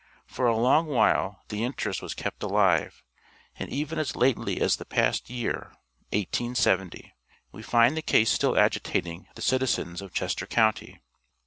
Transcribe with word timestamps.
For 0.25 0.47
a 0.47 0.57
long 0.57 0.87
while 0.87 1.43
the 1.49 1.63
interest 1.63 2.01
was 2.01 2.15
kept 2.15 2.41
alive, 2.41 3.03
and 3.59 3.69
even 3.69 3.99
as 3.99 4.15
lately 4.15 4.59
as 4.59 4.77
the 4.77 4.83
past 4.83 5.29
year 5.29 5.73
(1870), 6.11 7.13
we 7.51 7.61
find 7.61 7.95
the 7.95 8.01
case 8.01 8.31
still 8.31 8.57
agitating 8.57 9.27
the 9.35 9.43
citizens 9.43 10.01
of 10.01 10.11
Chester 10.11 10.47
county. 10.47 10.99